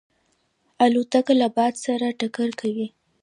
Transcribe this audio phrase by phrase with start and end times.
[0.85, 2.87] الوتکه له باد سره ټکر کوي.